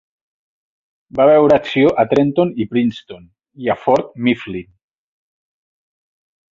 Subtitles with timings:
[1.19, 3.29] Va veure acció a Trenton i Princeton,
[3.67, 4.77] i a Fort Mifflin.